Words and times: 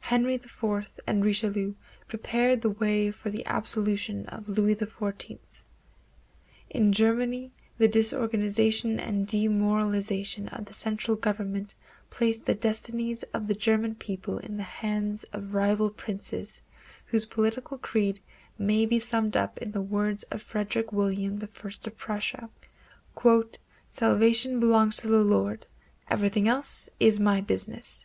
Henry 0.00 0.34
IV 0.34 0.90
and 1.06 1.24
Richelieu 1.24 1.72
prepared 2.06 2.60
the 2.60 2.68
way 2.68 3.10
for 3.10 3.30
the 3.30 3.46
absolutism 3.46 4.26
of 4.28 4.46
Louis 4.46 4.74
XIV. 4.76 5.38
In 6.68 6.92
Germany 6.92 7.52
the 7.78 7.88
disorganization 7.88 9.00
and 9.00 9.26
demoralization 9.26 10.48
of 10.50 10.66
the 10.66 10.74
central 10.74 11.16
government 11.16 11.74
placed 12.10 12.44
the 12.44 12.54
destinies 12.54 13.22
of 13.32 13.46
the 13.46 13.54
German 13.54 13.94
people 13.94 14.36
in 14.36 14.58
the 14.58 14.62
hands 14.62 15.24
of 15.32 15.54
rival 15.54 15.88
princes, 15.88 16.60
whose 17.06 17.24
political 17.24 17.78
creed 17.78 18.20
may 18.58 18.84
be 18.84 18.98
summed 18.98 19.38
up 19.38 19.56
in 19.56 19.72
the 19.72 19.80
words 19.80 20.22
of 20.24 20.42
Frederick 20.42 20.92
William 20.92 21.38
I 21.40 21.46
of 21.46 21.96
Prussia, 21.96 22.50
"Salvation 23.88 24.60
belongs 24.60 24.98
to 24.98 25.08
the 25.08 25.24
Lord; 25.24 25.64
everything 26.10 26.46
else 26.46 26.90
is 27.00 27.18
my 27.18 27.40
business." 27.40 28.04